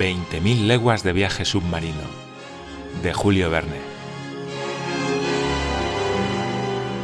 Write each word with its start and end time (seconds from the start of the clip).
20.000 0.00 0.66
leguas 0.66 1.02
de 1.02 1.12
viaje 1.12 1.44
submarino 1.44 2.00
de 3.02 3.12
Julio 3.12 3.50
Verne. 3.50 3.76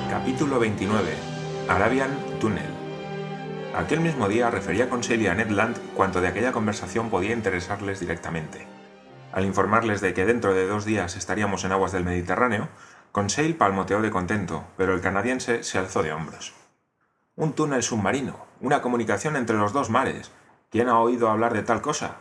Capítulo 0.08 0.58
29. 0.58 1.12
Arabian 1.68 2.16
Tunnel. 2.40 2.72
Aquel 3.76 4.00
mismo 4.00 4.30
día 4.30 4.48
refería 4.48 4.88
con 4.88 5.02
Celia 5.02 5.32
a 5.32 5.34
Ned 5.34 5.50
Land 5.50 5.76
cuanto 5.92 6.22
de 6.22 6.28
aquella 6.28 6.52
conversación 6.52 7.10
podía 7.10 7.34
interesarles 7.34 8.00
directamente. 8.00 8.66
Al 9.30 9.44
informarles 9.44 10.00
de 10.00 10.14
que 10.14 10.24
dentro 10.24 10.54
de 10.54 10.66
dos 10.66 10.86
días 10.86 11.16
estaríamos 11.16 11.64
en 11.64 11.72
aguas 11.72 11.92
del 11.92 12.04
Mediterráneo, 12.04 12.70
Conseil 13.12 13.56
palmoteó 13.56 14.00
de 14.00 14.10
contento, 14.10 14.64
pero 14.78 14.94
el 14.94 15.02
canadiense 15.02 15.64
se 15.64 15.76
alzó 15.76 16.02
de 16.02 16.14
hombros. 16.14 16.54
Un 17.34 17.52
túnel 17.52 17.82
submarino, 17.82 18.46
una 18.62 18.80
comunicación 18.80 19.36
entre 19.36 19.58
los 19.58 19.74
dos 19.74 19.90
mares. 19.90 20.32
¿Quién 20.70 20.88
ha 20.88 20.98
oído 20.98 21.28
hablar 21.28 21.52
de 21.52 21.62
tal 21.62 21.82
cosa? 21.82 22.20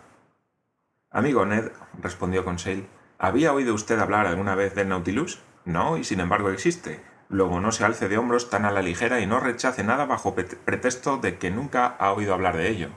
Amigo 1.15 1.45
Ned, 1.45 1.71
respondió 2.01 2.43
Conseil, 2.43 2.87
¿había 3.19 3.53
oído 3.53 3.73
usted 3.73 3.97
hablar 3.99 4.27
alguna 4.27 4.53
vez 4.53 4.75
del 4.75 4.89
Nautilus? 4.89 5.39
No, 5.63 5.97
y 5.97 6.03
sin 6.03 6.19
embargo 6.19 6.49
existe. 6.49 7.01
Luego 7.29 7.61
no 7.61 7.71
se 7.71 7.85
alce 7.85 8.09
de 8.09 8.17
hombros 8.17 8.49
tan 8.49 8.65
a 8.65 8.71
la 8.71 8.81
ligera 8.81 9.21
y 9.21 9.25
no 9.25 9.39
rechace 9.39 9.85
nada 9.85 10.03
bajo 10.03 10.35
pretexto 10.35 11.15
de 11.15 11.37
que 11.37 11.51
nunca 11.51 11.85
ha 11.87 12.11
oído 12.11 12.33
hablar 12.33 12.57
de 12.57 12.67
ello. 12.67 12.89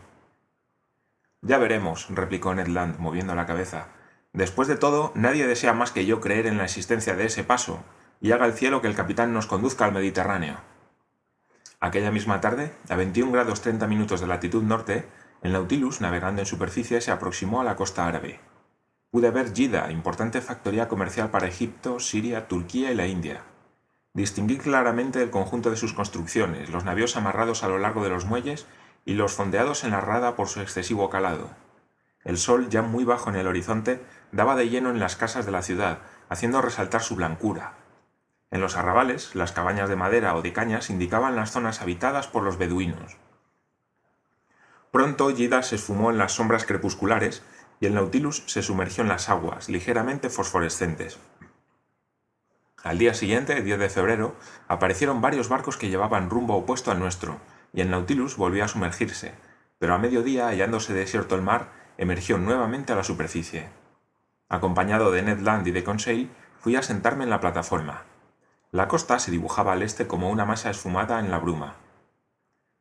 Ya 1.42 1.58
veremos, 1.58 2.08
replicó 2.10 2.52
Ned 2.56 2.66
Land, 2.66 2.98
moviendo 2.98 3.36
la 3.36 3.46
cabeza. 3.46 3.86
Después 4.32 4.66
de 4.66 4.74
todo, 4.74 5.12
nadie 5.14 5.46
desea 5.46 5.72
más 5.72 5.92
que 5.92 6.05
yo 6.05 6.20
creer 6.20 6.48
en 6.48 6.58
la 6.58 6.64
existencia 6.64 7.14
de 7.14 7.27
ese 7.27 7.44
paso, 7.44 7.84
y 8.20 8.32
haga 8.32 8.46
el 8.46 8.55
cielo 8.55 8.83
que 8.83 8.89
el 8.89 8.96
capitán 8.96 9.33
nos 9.33 9.46
conduzca 9.46 9.84
al 9.84 9.92
Mediterráneo. 9.92 10.56
Aquella 11.78 12.11
misma 12.11 12.41
tarde, 12.41 12.72
a 12.89 12.96
21 12.96 13.30
grados 13.30 13.61
30 13.61 13.86
minutos 13.86 14.20
de 14.20 14.27
latitud 14.27 14.64
norte, 14.64 15.06
el 15.42 15.53
Nautilus, 15.53 16.00
navegando 16.00 16.42
en 16.42 16.47
superficie, 16.47 17.00
se 17.00 17.11
aproximó 17.11 17.61
a 17.61 17.64
la 17.64 17.77
costa 17.77 18.06
árabe. 18.06 18.41
Pude 19.11 19.31
ver 19.31 19.53
Yida, 19.53 19.91
importante 19.91 20.41
factoría 20.41 20.89
comercial 20.89 21.30
para 21.30 21.47
Egipto, 21.47 22.00
Siria, 22.00 22.48
Turquía 22.48 22.91
y 22.91 22.95
la 22.95 23.06
India. 23.06 23.42
Distinguí 24.12 24.58
claramente 24.58 25.22
el 25.22 25.30
conjunto 25.30 25.70
de 25.70 25.77
sus 25.77 25.92
construcciones, 25.92 26.70
los 26.70 26.84
navíos 26.84 27.17
amarrados 27.17 27.62
a 27.62 27.69
lo 27.69 27.78
largo 27.78 28.03
de 28.03 28.11
los 28.11 28.25
muelles 28.25 28.67
y 29.05 29.14
los 29.14 29.33
fondeados 29.33 29.84
en 29.84 29.92
la 29.92 30.00
rada 30.00 30.34
por 30.34 30.48
su 30.48 30.61
excesivo 30.61 31.08
calado. 31.08 31.50
El 32.25 32.36
sol, 32.36 32.69
ya 32.69 32.83
muy 32.83 33.05
bajo 33.05 33.30
en 33.30 33.36
el 33.36 33.47
horizonte, 33.47 34.02
daba 34.33 34.56
de 34.56 34.69
lleno 34.69 34.91
en 34.91 34.98
las 34.98 35.17
casas 35.17 35.47
de 35.47 35.52
la 35.52 35.62
ciudad, 35.62 36.00
haciendo 36.28 36.61
resaltar 36.61 37.00
su 37.00 37.14
blancura. 37.17 37.75
En 38.50 38.61
los 38.61 38.77
arrabales, 38.77 39.34
las 39.34 39.52
cabañas 39.52 39.89
de 39.89 39.97
madera 39.97 40.34
o 40.34 40.42
de 40.42 40.52
cañas 40.52 40.91
indicaban 40.91 41.36
las 41.36 41.52
zonas 41.52 41.80
habitadas 41.80 42.27
por 42.27 42.42
los 42.42 42.58
beduinos. 42.58 43.17
Pronto 44.91 45.31
Yida 45.31 45.62
se 45.62 45.77
esfumó 45.77 46.11
en 46.11 46.19
las 46.19 46.33
sombras 46.33 46.64
crepusculares 46.64 47.42
y 47.81 47.86
el 47.86 47.94
Nautilus 47.94 48.42
se 48.47 48.62
sumergió 48.62 49.03
en 49.03 49.08
las 49.08 49.28
aguas, 49.28 49.69
ligeramente 49.69 50.30
fosforescentes. 50.30 51.19
Al 52.83 52.98
día 52.98 53.12
siguiente, 53.12 53.61
10 53.61 53.78
de 53.78 53.91
febrero, 53.91 54.34
aparecieron 54.67 55.20
varios 55.20 55.48
barcos 55.48 55.77
que 55.77 55.89
llevaban 55.89 56.30
rumbo 56.30 56.56
opuesto 56.56 56.91
al 56.91 56.98
nuestro, 56.98 57.39
y 57.72 57.80
el 57.80 57.91
Nautilus 57.91 58.36
volvió 58.36 58.64
a 58.64 58.69
sumergirse, 58.69 59.34
pero 59.78 59.95
a 59.95 59.98
mediodía, 59.98 60.48
hallándose 60.48 60.95
desierto 60.95 61.34
el 61.34 61.42
mar, 61.42 61.69
emergió 61.98 62.39
nuevamente 62.39 62.92
a 62.92 62.97
la 62.97 63.05
superficie. 63.05 63.69
Acompañado 64.48 65.11
de 65.11 65.23
Ned 65.23 65.41
Land 65.41 65.67
y 65.67 65.73
de 65.73 65.84
Conseil, 65.84 66.30
fui 66.61 66.77
a 66.77 66.83
sentarme 66.83 67.25
en 67.25 67.30
la 67.30 67.41
plataforma. 67.41 68.05
La 68.70 68.89
costa 68.89 69.19
se 69.19 69.30
dibujaba 69.30 69.73
al 69.73 69.83
este 69.83 70.06
como 70.06 70.30
una 70.30 70.45
masa 70.45 70.70
esfumada 70.70 71.20
en 71.20 71.30
la 71.30 71.39
bruma. 71.39 71.75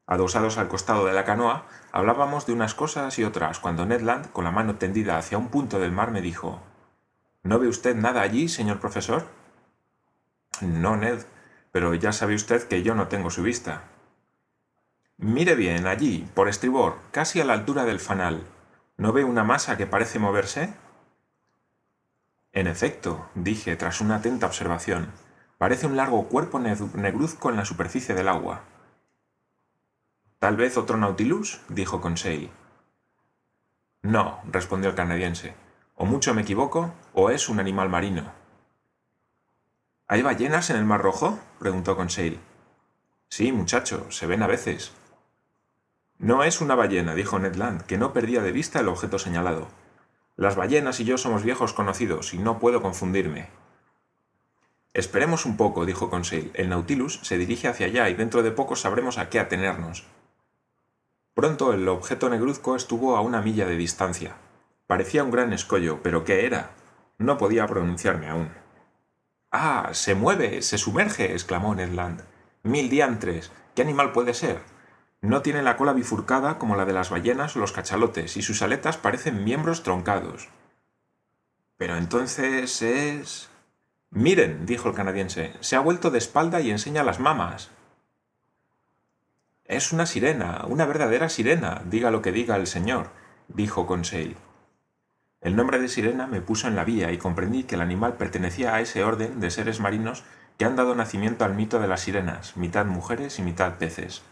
Adosados 0.07 0.57
al 0.57 0.69
costado 0.69 1.05
de 1.05 1.11
la 1.11 1.25
canoa, 1.25 1.65
hablábamos 1.91 2.45
de 2.45 2.53
unas 2.53 2.73
cosas 2.73 3.19
y 3.19 3.25
otras, 3.25 3.59
cuando 3.59 3.85
Ned 3.85 4.01
Land, 4.01 4.31
con 4.31 4.45
la 4.45 4.51
mano 4.51 4.75
tendida 4.75 5.17
hacia 5.17 5.37
un 5.37 5.49
punto 5.49 5.79
del 5.79 5.91
mar, 5.91 6.11
me 6.11 6.21
dijo 6.21 6.61
¿No 7.43 7.59
ve 7.59 7.67
usted 7.67 7.93
nada 7.93 8.21
allí, 8.21 8.47
señor 8.47 8.79
profesor? 8.79 9.25
No, 10.61 10.95
Ned, 10.95 11.25
pero 11.73 11.93
ya 11.93 12.13
sabe 12.13 12.35
usted 12.35 12.69
que 12.69 12.83
yo 12.83 12.95
no 12.95 13.09
tengo 13.09 13.29
su 13.29 13.43
vista. 13.43 13.83
Mire 15.17 15.55
bien, 15.55 15.87
allí, 15.87 16.25
por 16.33 16.47
estribor, 16.47 16.95
casi 17.11 17.41
a 17.41 17.45
la 17.45 17.53
altura 17.53 17.83
del 17.83 17.99
fanal. 17.99 18.43
¿No 18.95 19.11
ve 19.11 19.25
una 19.25 19.43
masa 19.43 19.75
que 19.75 19.87
parece 19.87 20.19
moverse? 20.19 20.73
En 22.53 22.67
efecto, 22.67 23.29
dije 23.35 23.75
tras 23.75 23.99
una 23.99 24.15
atenta 24.15 24.47
observación, 24.47 25.11
parece 25.57 25.85
un 25.85 25.97
largo 25.97 26.27
cuerpo 26.29 26.59
negruzco 26.59 27.49
en 27.49 27.57
la 27.57 27.65
superficie 27.65 28.15
del 28.15 28.29
agua. 28.29 28.61
¿Tal 30.39 30.55
vez 30.55 30.77
otro 30.77 30.97
Nautilus? 30.97 31.61
dijo 31.67 31.99
Conseil. 31.99 32.51
No, 34.03 34.39
respondió 34.51 34.91
el 34.91 34.95
canadiense. 34.95 35.55
O 35.95 36.05
mucho 36.05 36.35
me 36.35 36.43
equivoco, 36.43 36.93
o 37.13 37.31
es 37.31 37.49
un 37.49 37.59
animal 37.59 37.89
marino. 37.89 38.31
¿Hay 40.07 40.21
ballenas 40.21 40.69
en 40.69 40.77
el 40.77 40.85
Mar 40.85 41.01
Rojo? 41.01 41.39
preguntó 41.57 41.95
Conseil. 41.95 42.39
Sí, 43.29 43.51
muchacho, 43.51 44.11
se 44.11 44.27
ven 44.27 44.43
a 44.43 44.47
veces. 44.47 44.93
No 46.19 46.43
es 46.43 46.61
una 46.61 46.75
ballena, 46.75 47.15
dijo 47.15 47.39
Ned 47.39 47.55
Land, 47.55 47.81
que 47.81 47.97
no 47.97 48.13
perdía 48.13 48.41
de 48.43 48.51
vista 48.51 48.79
el 48.79 48.89
objeto 48.89 49.17
señalado. 49.17 49.67
Las 50.35 50.55
ballenas 50.55 50.99
y 50.99 51.05
yo 51.05 51.17
somos 51.17 51.41
viejos 51.41 51.73
conocidos, 51.73 52.35
y 52.35 52.37
no 52.37 52.59
puedo 52.59 52.83
confundirme. 52.83 53.49
Esperemos 54.93 55.45
un 55.47 55.57
poco, 55.57 55.85
dijo 55.85 56.11
Conseil. 56.11 56.51
El 56.53 56.69
Nautilus 56.69 57.19
se 57.23 57.39
dirige 57.39 57.67
hacia 57.67 57.87
allá 57.87 58.07
y 58.09 58.13
dentro 58.13 58.43
de 58.43 58.51
poco 58.51 58.75
sabremos 58.75 59.17
a 59.17 59.29
qué 59.29 59.39
atenernos. 59.39 60.05
Pronto 61.37 61.71
el 61.71 61.87
objeto 61.87 62.29
negruzco 62.29 62.75
estuvo 62.75 63.15
a 63.15 63.21
una 63.21 63.43
milla 63.43 63.67
de 63.67 63.77
distancia. 63.77 64.37
Parecía 64.87 65.23
un 65.23 65.29
gran 65.29 65.53
escollo, 65.53 66.01
pero 66.01 66.23
¿qué 66.23 66.47
era? 66.47 66.71
No 67.19 67.37
podía 67.37 67.67
pronunciarme 67.67 68.27
aún. 68.27 68.49
¡Ah! 69.51 69.89
¡Se 69.91 70.15
mueve! 70.15 70.63
¡Se 70.63 70.79
sumerge! 70.79 71.33
exclamó 71.33 71.75
Ned 71.75 71.91
Land. 71.91 72.23
¡Mil 72.63 72.89
diantres! 72.89 73.51
¿Qué 73.75 73.83
animal 73.83 74.13
puede 74.13 74.33
ser? 74.33 74.61
No 75.21 75.43
tiene 75.43 75.61
la 75.61 75.77
cola 75.77 75.93
bifurcada 75.93 76.57
como 76.57 76.75
la 76.75 76.85
de 76.85 76.93
las 76.93 77.11
ballenas 77.11 77.55
o 77.55 77.59
los 77.59 77.71
cachalotes, 77.71 78.35
y 78.35 78.41
sus 78.41 78.63
aletas 78.63 78.97
parecen 78.97 79.43
miembros 79.43 79.83
troncados. 79.83 80.49
Pero 81.77 81.97
entonces 81.97 82.81
es. 82.81 83.47
Miren, 84.09 84.65
dijo 84.65 84.89
el 84.89 84.95
canadiense, 84.95 85.53
se 85.59 85.75
ha 85.75 85.81
vuelto 85.81 86.09
de 86.09 86.17
espalda 86.17 86.61
y 86.61 86.71
enseña 86.71 87.03
las 87.03 87.19
mamas. 87.19 87.69
Es 89.67 89.91
una 89.91 90.05
sirena, 90.05 90.63
una 90.67 90.85
verdadera 90.85 91.27
sirena, 91.27 91.81
diga 91.85 92.09
lo 92.09 92.21
que 92.21 92.31
diga 92.31 92.55
el 92.55 92.67
señor, 92.67 93.09
dijo 93.49 93.85
Conseil. 93.85 94.37
El 95.41 95.57
nombre 95.57 95.77
de 95.77 95.89
sirena 95.89 96.25
me 96.25 96.39
puso 96.39 96.69
en 96.69 96.75
la 96.75 96.85
vía 96.85 97.11
y 97.11 97.17
comprendí 97.17 97.63
que 97.63 97.75
el 97.75 97.81
animal 97.81 98.13
pertenecía 98.15 98.73
a 98.73 98.79
ese 98.79 99.03
orden 99.03 99.41
de 99.41 99.51
seres 99.51 99.81
marinos 99.81 100.23
que 100.57 100.63
han 100.63 100.77
dado 100.77 100.95
nacimiento 100.95 101.43
al 101.43 101.53
mito 101.53 101.79
de 101.79 101.87
las 101.87 102.01
sirenas, 102.01 102.55
mitad 102.55 102.85
mujeres 102.85 103.39
y 103.39 103.41
mitad 103.41 103.75
peces. 103.75 104.23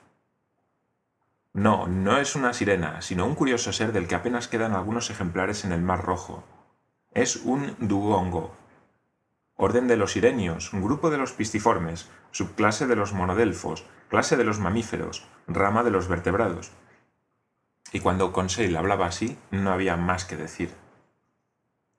No, 1.51 1.87
no 1.87 2.17
es 2.17 2.35
una 2.35 2.53
sirena, 2.53 3.01
sino 3.01 3.25
un 3.25 3.35
curioso 3.35 3.73
ser 3.73 3.91
del 3.91 4.07
que 4.07 4.15
apenas 4.15 4.47
quedan 4.47 4.73
algunos 4.73 5.09
ejemplares 5.09 5.65
en 5.65 5.73
el 5.73 5.81
Mar 5.81 6.03
Rojo. 6.03 6.45
Es 7.11 7.37
un 7.37 7.75
dugongo. 7.79 8.55
Orden 9.57 9.87
de 9.87 9.95
los 9.95 10.11
sirenios, 10.11 10.71
grupo 10.73 11.09
de 11.09 11.17
los 11.17 11.31
pistiformes, 11.31 12.09
subclase 12.31 12.87
de 12.87 12.95
los 12.97 13.13
monodelfos, 13.13 13.85
clase 14.09 14.35
de 14.35 14.43
los 14.43 14.59
mamíferos, 14.59 15.25
rama 15.47 15.83
de 15.83 15.91
los 15.91 16.09
vertebrados. 16.09 16.71
Y 17.93 18.01
cuando 18.01 18.33
Conseil 18.33 18.75
hablaba 18.75 19.05
así, 19.05 19.37
no 19.51 19.71
había 19.71 19.95
más 19.95 20.25
que 20.25 20.35
decir. 20.35 20.73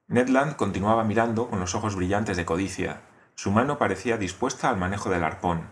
Ned 0.08 0.28
Land 0.28 0.56
continuaba 0.56 1.02
mirando 1.04 1.48
con 1.48 1.58
los 1.58 1.74
ojos 1.74 1.96
brillantes 1.96 2.36
de 2.36 2.44
codicia. 2.44 3.00
Su 3.34 3.50
mano 3.50 3.78
parecía 3.78 4.18
dispuesta 4.18 4.68
al 4.68 4.76
manejo 4.76 5.08
del 5.08 5.24
arpón. 5.24 5.70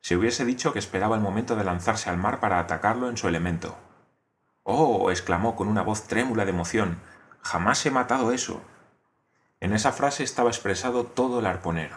Se 0.00 0.16
hubiese 0.16 0.44
dicho 0.44 0.72
que 0.72 0.78
esperaba 0.78 1.16
el 1.16 1.22
momento 1.22 1.56
de 1.56 1.64
lanzarse 1.64 2.10
al 2.10 2.18
mar 2.18 2.40
para 2.40 2.58
atacarlo 2.58 3.08
en 3.08 3.16
su 3.16 3.26
elemento. 3.26 3.76
¡Oh! 4.64 5.10
exclamó 5.10 5.56
con 5.56 5.68
una 5.68 5.82
voz 5.82 6.06
trémula 6.06 6.44
de 6.44 6.50
emoción. 6.50 7.00
Jamás 7.40 7.84
he 7.86 7.90
matado 7.90 8.32
eso. 8.32 8.60
En 9.62 9.72
esa 9.72 9.92
frase 9.92 10.24
estaba 10.24 10.50
expresado 10.50 11.04
todo 11.04 11.38
el 11.38 11.46
arponero. 11.46 11.96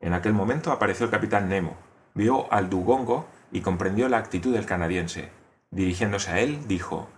En 0.00 0.12
aquel 0.12 0.34
momento 0.34 0.70
apareció 0.70 1.06
el 1.06 1.10
capitán 1.10 1.48
Nemo, 1.48 1.78
vio 2.12 2.52
al 2.52 2.68
dugongo 2.68 3.26
y 3.50 3.62
comprendió 3.62 4.06
la 4.10 4.18
actitud 4.18 4.52
del 4.52 4.66
canadiense. 4.66 5.30
Dirigiéndose 5.70 6.30
a 6.30 6.40
él, 6.40 6.68
dijo 6.68 7.08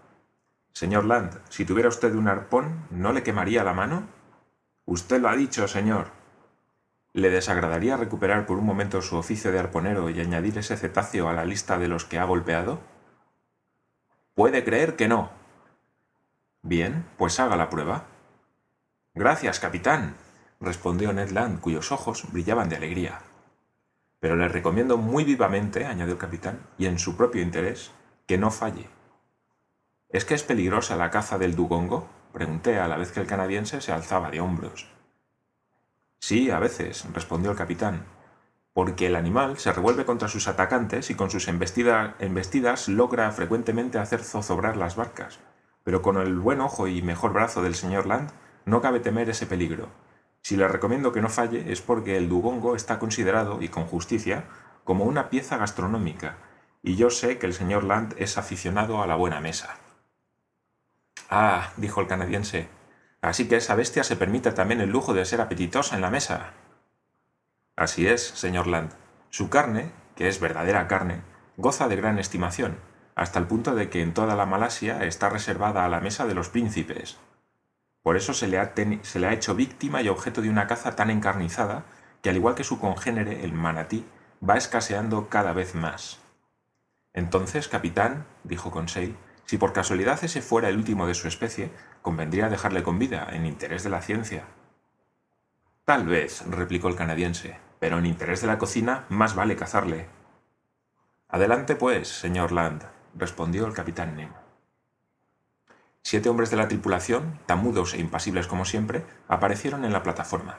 Señor 0.72 1.04
Land, 1.04 1.40
si 1.48 1.64
tuviera 1.64 1.88
usted 1.88 2.14
un 2.14 2.28
arpón, 2.28 2.86
¿no 2.90 3.12
le 3.12 3.24
quemaría 3.24 3.64
la 3.64 3.74
mano? 3.74 4.04
Usted 4.86 5.20
lo 5.20 5.28
ha 5.28 5.34
dicho, 5.34 5.66
señor. 5.66 6.12
¿Le 7.12 7.28
desagradaría 7.28 7.96
recuperar 7.96 8.46
por 8.46 8.56
un 8.56 8.66
momento 8.66 9.02
su 9.02 9.16
oficio 9.16 9.50
de 9.50 9.58
arponero 9.58 10.10
y 10.10 10.20
añadir 10.20 10.58
ese 10.58 10.76
cetáceo 10.76 11.28
a 11.28 11.32
la 11.32 11.44
lista 11.44 11.76
de 11.76 11.88
los 11.88 12.04
que 12.04 12.20
ha 12.20 12.24
golpeado? 12.24 12.78
Puede 14.36 14.62
creer 14.62 14.94
que 14.94 15.08
no. 15.08 15.28
Bien, 16.62 17.04
pues 17.18 17.40
haga 17.40 17.56
la 17.56 17.68
prueba. 17.68 18.04
Gracias, 19.14 19.58
capitán, 19.58 20.14
respondió 20.60 21.12
Ned 21.12 21.30
Land, 21.30 21.60
cuyos 21.60 21.90
ojos 21.90 22.30
brillaban 22.30 22.68
de 22.68 22.76
alegría. 22.76 23.18
Pero 24.20 24.36
le 24.36 24.46
recomiendo 24.46 24.98
muy 24.98 25.24
vivamente, 25.24 25.84
añadió 25.84 26.12
el 26.12 26.20
capitán, 26.20 26.60
y 26.78 26.86
en 26.86 27.00
su 27.00 27.16
propio 27.16 27.42
interés, 27.42 27.90
que 28.28 28.38
no 28.38 28.52
falle. 28.52 28.88
¿Es 30.10 30.24
que 30.24 30.34
es 30.34 30.44
peligrosa 30.44 30.94
la 30.94 31.10
caza 31.10 31.38
del 31.38 31.56
dugongo? 31.56 32.08
pregunté 32.32 32.78
a 32.78 32.86
la 32.86 32.96
vez 32.96 33.10
que 33.10 33.18
el 33.18 33.26
canadiense 33.26 33.80
se 33.80 33.90
alzaba 33.90 34.30
de 34.30 34.40
hombros. 34.40 34.86
Sí, 36.20 36.52
a 36.52 36.60
veces, 36.60 37.04
respondió 37.12 37.50
el 37.50 37.56
capitán, 37.56 38.04
porque 38.72 39.08
el 39.08 39.16
animal 39.16 39.58
se 39.58 39.72
revuelve 39.72 40.04
contra 40.04 40.28
sus 40.28 40.46
atacantes 40.46 41.10
y 41.10 41.16
con 41.16 41.30
sus 41.30 41.48
embestidas 41.48 42.88
logra 42.88 43.32
frecuentemente 43.32 43.98
hacer 43.98 44.22
zozobrar 44.22 44.76
las 44.76 44.94
barcas, 44.94 45.40
pero 45.82 46.00
con 46.00 46.18
el 46.18 46.38
buen 46.38 46.60
ojo 46.60 46.86
y 46.86 47.02
mejor 47.02 47.32
brazo 47.32 47.62
del 47.62 47.74
señor 47.74 48.06
Land 48.06 48.30
no 48.64 48.80
cabe 48.80 49.00
temer 49.00 49.28
ese 49.30 49.46
peligro. 49.46 49.88
Si 50.42 50.56
le 50.56 50.68
recomiendo 50.68 51.12
que 51.12 51.20
no 51.20 51.28
falle 51.28 51.70
es 51.72 51.80
porque 51.80 52.16
el 52.16 52.28
dugongo 52.28 52.76
está 52.76 52.98
considerado, 52.98 53.62
y 53.62 53.68
con 53.68 53.84
justicia, 53.84 54.44
como 54.84 55.04
una 55.04 55.30
pieza 55.30 55.56
gastronómica, 55.56 56.38
y 56.82 56.96
yo 56.96 57.10
sé 57.10 57.38
que 57.38 57.46
el 57.46 57.54
señor 57.54 57.84
Land 57.84 58.14
es 58.18 58.38
aficionado 58.38 59.02
a 59.02 59.06
la 59.06 59.16
buena 59.16 59.40
mesa. 59.40 59.76
Ah, 61.28 61.72
dijo 61.76 62.00
el 62.00 62.06
canadiense, 62.06 62.68
así 63.20 63.48
que 63.48 63.56
esa 63.56 63.74
bestia 63.74 64.02
se 64.02 64.16
permite 64.16 64.50
también 64.52 64.80
el 64.80 64.90
lujo 64.90 65.14
de 65.14 65.24
ser 65.24 65.40
apetitosa 65.40 65.94
en 65.94 66.00
la 66.00 66.10
mesa. 66.10 66.54
Así 67.76 68.06
es, 68.06 68.22
señor 68.22 68.66
Land. 68.66 68.92
Su 69.28 69.48
carne, 69.48 69.92
que 70.16 70.28
es 70.28 70.40
verdadera 70.40 70.88
carne, 70.88 71.22
goza 71.56 71.86
de 71.86 71.96
gran 71.96 72.18
estimación, 72.18 72.78
hasta 73.14 73.38
el 73.38 73.46
punto 73.46 73.74
de 73.74 73.90
que 73.90 74.02
en 74.02 74.14
toda 74.14 74.34
la 74.34 74.46
Malasia 74.46 75.04
está 75.04 75.28
reservada 75.28 75.84
a 75.84 75.88
la 75.88 76.00
mesa 76.00 76.26
de 76.26 76.34
los 76.34 76.48
príncipes. 76.48 77.18
Por 78.10 78.16
eso 78.16 78.34
se 78.34 78.48
le, 78.48 78.58
ha 78.58 78.74
se 79.02 79.20
le 79.20 79.28
ha 79.28 79.32
hecho 79.32 79.54
víctima 79.54 80.02
y 80.02 80.08
objeto 80.08 80.42
de 80.42 80.50
una 80.50 80.66
caza 80.66 80.96
tan 80.96 81.10
encarnizada 81.10 81.84
que, 82.22 82.30
al 82.30 82.34
igual 82.34 82.56
que 82.56 82.64
su 82.64 82.80
congénere, 82.80 83.44
el 83.44 83.52
manatí, 83.52 84.04
va 84.42 84.56
escaseando 84.56 85.28
cada 85.28 85.52
vez 85.52 85.76
más. 85.76 86.18
Entonces, 87.12 87.68
capitán, 87.68 88.26
dijo 88.42 88.72
Conseil, 88.72 89.14
si 89.44 89.58
por 89.58 89.72
casualidad 89.72 90.18
ese 90.24 90.42
fuera 90.42 90.68
el 90.68 90.76
último 90.76 91.06
de 91.06 91.14
su 91.14 91.28
especie, 91.28 91.70
convendría 92.02 92.48
dejarle 92.48 92.82
con 92.82 92.98
vida, 92.98 93.28
en 93.30 93.46
interés 93.46 93.84
de 93.84 93.90
la 93.90 94.02
ciencia. 94.02 94.42
Tal 95.84 96.04
vez, 96.08 96.44
replicó 96.50 96.88
el 96.88 96.96
canadiense, 96.96 97.58
pero 97.78 97.98
en 97.98 98.06
interés 98.06 98.40
de 98.40 98.48
la 98.48 98.58
cocina 98.58 99.04
más 99.08 99.36
vale 99.36 99.54
cazarle. 99.54 100.08
Adelante, 101.28 101.76
pues, 101.76 102.08
señor 102.08 102.50
Land, 102.50 102.82
respondió 103.14 103.68
el 103.68 103.72
capitán 103.72 104.16
Nemo. 104.16 104.39
Siete 106.02 106.28
hombres 106.28 106.50
de 106.50 106.56
la 106.56 106.68
tripulación, 106.68 107.38
tan 107.46 107.62
mudos 107.62 107.94
e 107.94 108.00
impasibles 108.00 108.46
como 108.46 108.64
siempre, 108.64 109.04
aparecieron 109.28 109.84
en 109.84 109.92
la 109.92 110.02
plataforma. 110.02 110.58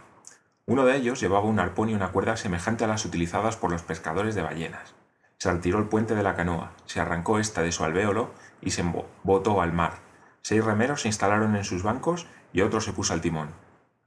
Uno 0.65 0.85
de 0.85 0.95
ellos 0.95 1.19
llevaba 1.19 1.45
un 1.45 1.59
arpón 1.59 1.89
y 1.89 1.95
una 1.95 2.11
cuerda 2.11 2.37
semejante 2.37 2.83
a 2.83 2.87
las 2.87 3.03
utilizadas 3.05 3.57
por 3.57 3.71
los 3.71 3.81
pescadores 3.81 4.35
de 4.35 4.43
ballenas. 4.43 4.93
Se 5.37 5.51
retiró 5.51 5.79
el 5.79 5.89
puente 5.89 6.15
de 6.15 6.23
la 6.23 6.35
canoa, 6.35 6.71
se 6.85 6.99
arrancó 6.99 7.39
ésta 7.39 7.63
de 7.63 7.71
su 7.71 7.83
alvéolo 7.83 8.31
y 8.61 8.71
se 8.71 8.83
botó 9.23 9.61
al 9.61 9.73
mar. 9.73 9.95
Seis 10.43 10.63
remeros 10.63 11.01
se 11.01 11.07
instalaron 11.07 11.55
en 11.55 11.63
sus 11.63 11.83
bancos 11.83 12.27
y 12.53 12.61
otro 12.61 12.79
se 12.79 12.93
puso 12.93 13.13
al 13.13 13.21
timón. 13.21 13.49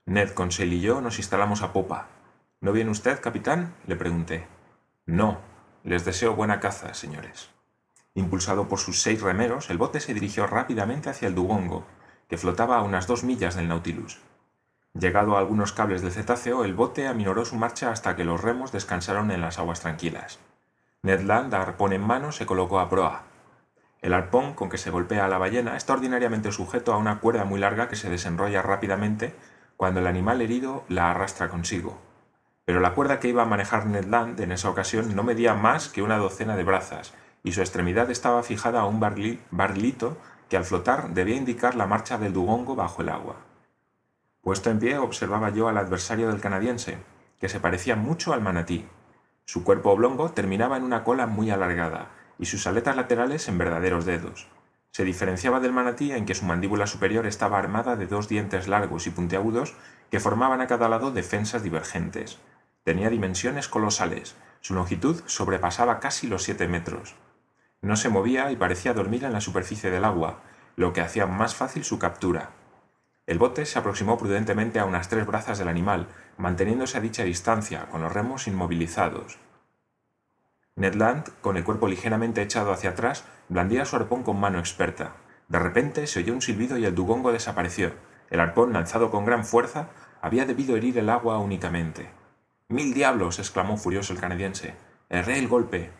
Ned, 0.06 0.30
Conseil 0.30 0.72
y 0.72 0.80
yo 0.80 1.00
nos 1.00 1.18
instalamos 1.18 1.62
a 1.62 1.72
popa. 1.72 2.08
¿No 2.60 2.72
viene 2.72 2.90
usted, 2.90 3.20
capitán? 3.20 3.74
le 3.86 3.96
pregunté. 3.96 4.46
No. 5.06 5.38
Les 5.82 6.04
deseo 6.04 6.34
buena 6.34 6.60
caza, 6.60 6.94
señores. 6.94 7.50
Impulsado 8.14 8.68
por 8.68 8.78
sus 8.78 9.02
seis 9.02 9.20
remeros, 9.20 9.70
el 9.70 9.78
bote 9.78 9.98
se 9.98 10.14
dirigió 10.14 10.46
rápidamente 10.46 11.10
hacia 11.10 11.26
el 11.26 11.34
Dugongo, 11.34 11.84
que 12.28 12.38
flotaba 12.38 12.78
a 12.78 12.82
unas 12.82 13.08
dos 13.08 13.24
millas 13.24 13.56
del 13.56 13.66
Nautilus. 13.66 14.20
Llegado 14.92 15.36
a 15.36 15.40
algunos 15.40 15.72
cables 15.72 16.02
del 16.02 16.12
cetáceo, 16.12 16.64
el 16.64 16.74
bote 16.74 17.08
aminoró 17.08 17.44
su 17.44 17.56
marcha 17.56 17.90
hasta 17.90 18.14
que 18.14 18.24
los 18.24 18.40
remos 18.40 18.70
descansaron 18.70 19.32
en 19.32 19.40
las 19.40 19.58
aguas 19.58 19.80
tranquilas. 19.80 20.38
Ned 21.02 21.22
Land, 21.22 21.52
arpón 21.54 21.92
en 21.92 22.02
mano, 22.02 22.30
se 22.30 22.46
colocó 22.46 22.78
a 22.78 22.88
proa. 22.88 23.24
El 24.00 24.14
arpón 24.14 24.54
con 24.54 24.70
que 24.70 24.78
se 24.78 24.90
golpea 24.90 25.24
a 25.24 25.28
la 25.28 25.38
ballena 25.38 25.76
está 25.76 25.94
ordinariamente 25.94 26.52
sujeto 26.52 26.92
a 26.92 26.98
una 26.98 27.18
cuerda 27.18 27.44
muy 27.44 27.58
larga 27.58 27.88
que 27.88 27.96
se 27.96 28.10
desenrolla 28.10 28.62
rápidamente 28.62 29.34
cuando 29.76 29.98
el 29.98 30.06
animal 30.06 30.40
herido 30.40 30.84
la 30.88 31.10
arrastra 31.10 31.48
consigo. 31.48 31.98
Pero 32.64 32.78
la 32.78 32.94
cuerda 32.94 33.18
que 33.18 33.28
iba 33.28 33.42
a 33.42 33.46
manejar 33.46 33.86
Ned 33.86 34.04
Land 34.04 34.40
en 34.40 34.52
esa 34.52 34.70
ocasión 34.70 35.16
no 35.16 35.24
medía 35.24 35.54
más 35.54 35.88
que 35.88 36.02
una 36.02 36.18
docena 36.18 36.56
de 36.56 36.64
brazas, 36.64 37.12
y 37.44 37.52
su 37.52 37.60
extremidad 37.60 38.10
estaba 38.10 38.42
fijada 38.42 38.80
a 38.80 38.86
un 38.86 38.98
barrilito 38.98 40.16
que 40.48 40.56
al 40.56 40.64
flotar 40.64 41.10
debía 41.10 41.36
indicar 41.36 41.76
la 41.76 41.86
marcha 41.86 42.18
del 42.18 42.32
dugongo 42.32 42.74
bajo 42.74 43.02
el 43.02 43.10
agua. 43.10 43.36
Puesto 44.40 44.70
en 44.70 44.80
pie 44.80 44.98
observaba 44.98 45.50
yo 45.50 45.68
al 45.68 45.78
adversario 45.78 46.28
del 46.28 46.40
canadiense, 46.40 46.98
que 47.38 47.48
se 47.48 47.60
parecía 47.60 47.96
mucho 47.96 48.32
al 48.32 48.40
manatí. 48.40 48.86
Su 49.44 49.62
cuerpo 49.62 49.90
oblongo 49.90 50.30
terminaba 50.30 50.78
en 50.78 50.84
una 50.84 51.04
cola 51.04 51.26
muy 51.26 51.50
alargada 51.50 52.08
y 52.38 52.46
sus 52.46 52.66
aletas 52.66 52.96
laterales 52.96 53.46
en 53.48 53.58
verdaderos 53.58 54.06
dedos. 54.06 54.48
Se 54.90 55.04
diferenciaba 55.04 55.60
del 55.60 55.72
manatí 55.72 56.12
en 56.12 56.24
que 56.24 56.34
su 56.34 56.46
mandíbula 56.46 56.86
superior 56.86 57.26
estaba 57.26 57.58
armada 57.58 57.96
de 57.96 58.06
dos 58.06 58.28
dientes 58.28 58.68
largos 58.68 59.06
y 59.06 59.10
puntiagudos 59.10 59.74
que 60.10 60.20
formaban 60.20 60.60
a 60.60 60.66
cada 60.66 60.88
lado 60.88 61.10
defensas 61.10 61.62
divergentes. 61.62 62.38
Tenía 62.84 63.10
dimensiones 63.10 63.68
colosales. 63.68 64.34
Su 64.60 64.74
longitud 64.74 65.22
sobrepasaba 65.26 66.00
casi 66.00 66.26
los 66.26 66.42
siete 66.42 66.68
metros. 66.68 67.16
No 67.84 67.96
se 67.96 68.08
movía 68.08 68.50
y 68.50 68.56
parecía 68.56 68.94
dormir 68.94 69.24
en 69.24 69.34
la 69.34 69.42
superficie 69.42 69.90
del 69.90 70.06
agua, 70.06 70.40
lo 70.74 70.94
que 70.94 71.02
hacía 71.02 71.26
más 71.26 71.54
fácil 71.54 71.84
su 71.84 71.98
captura. 71.98 72.48
El 73.26 73.38
bote 73.38 73.66
se 73.66 73.78
aproximó 73.78 74.16
prudentemente 74.16 74.78
a 74.78 74.86
unas 74.86 75.10
tres 75.10 75.26
brazas 75.26 75.58
del 75.58 75.68
animal, 75.68 76.08
manteniéndose 76.38 76.96
a 76.96 77.02
dicha 77.02 77.24
distancia, 77.24 77.90
con 77.90 78.00
los 78.00 78.10
remos 78.10 78.48
inmovilizados. 78.48 79.36
Ned 80.76 80.94
Land, 80.94 81.28
con 81.42 81.58
el 81.58 81.64
cuerpo 81.64 81.86
ligeramente 81.86 82.40
echado 82.40 82.72
hacia 82.72 82.90
atrás, 82.90 83.26
blandía 83.50 83.84
su 83.84 83.96
arpón 83.96 84.22
con 84.22 84.40
mano 84.40 84.60
experta. 84.60 85.16
De 85.48 85.58
repente 85.58 86.06
se 86.06 86.20
oyó 86.20 86.32
un 86.32 86.40
silbido 86.40 86.78
y 86.78 86.86
el 86.86 86.94
dugongo 86.94 87.32
desapareció. 87.32 87.92
El 88.30 88.40
arpón, 88.40 88.72
lanzado 88.72 89.10
con 89.10 89.26
gran 89.26 89.44
fuerza, 89.44 89.88
había 90.22 90.46
debido 90.46 90.74
herir 90.74 90.96
el 90.96 91.10
agua 91.10 91.36
únicamente. 91.36 92.08
¡Mil 92.68 92.94
diablos! 92.94 93.38
exclamó 93.38 93.76
furioso 93.76 94.14
el 94.14 94.20
canadiense. 94.20 94.74
Erré 95.10 95.38
el 95.38 95.48
golpe. 95.48 95.90